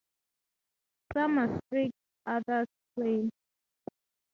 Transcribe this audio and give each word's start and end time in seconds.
Some 1.13 1.37
are 1.37 1.59
streaked, 1.67 1.93
others 2.25 2.65
plain. 2.95 3.29